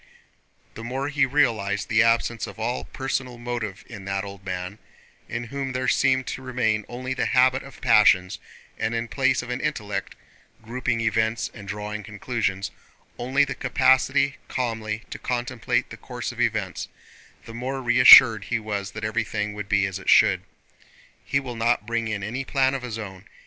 The 0.73 0.83
more 0.83 1.09
he 1.09 1.27
realized 1.27 1.87
the 1.87 2.01
absence 2.01 2.47
of 2.47 2.57
all 2.57 2.85
personal 2.85 3.37
motive 3.37 3.83
in 3.85 4.03
that 4.05 4.23
old 4.23 4.43
man—in 4.43 5.43
whom 5.43 5.73
there 5.73 5.87
seemed 5.87 6.25
to 6.25 6.41
remain 6.41 6.85
only 6.89 7.13
the 7.13 7.27
habit 7.27 7.61
of 7.61 7.81
passions, 7.81 8.39
and 8.79 8.95
in 8.95 9.07
place 9.07 9.43
of 9.43 9.51
an 9.51 9.61
intellect 9.61 10.15
(grouping 10.63 11.01
events 11.01 11.51
and 11.53 11.67
drawing 11.67 12.01
conclusions) 12.01 12.71
only 13.19 13.45
the 13.45 13.53
capacity 13.53 14.37
calmly 14.47 15.03
to 15.11 15.19
contemplate 15.19 15.91
the 15.91 15.97
course 15.97 16.31
of 16.31 16.41
events—the 16.41 17.53
more 17.53 17.79
reassured 17.79 18.45
he 18.45 18.57
was 18.57 18.93
that 18.93 19.03
everything 19.05 19.53
would 19.53 19.69
be 19.69 19.85
as 19.85 19.99
it 19.99 20.09
should. 20.09 20.41
"He 21.23 21.39
will 21.39 21.53
not 21.55 21.85
bring 21.85 22.07
in 22.07 22.23
any 22.23 22.43
plan 22.43 22.73
of 22.73 22.81
his 22.81 22.97
own. 22.97 23.25